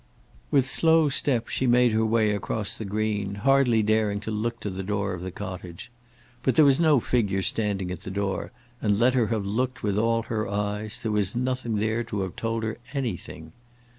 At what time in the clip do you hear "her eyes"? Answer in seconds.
10.23-10.99